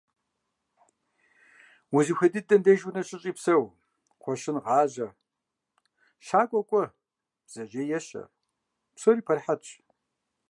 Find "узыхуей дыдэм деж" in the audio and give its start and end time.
1.95-2.81